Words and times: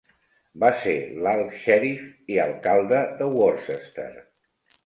Va 0.63 0.69
ser 0.85 0.93
l'Alt 1.27 1.51
Xèrif 1.65 2.33
i 2.37 2.41
alcalde 2.47 3.03
de 3.21 3.29
Worcester. 3.37 4.09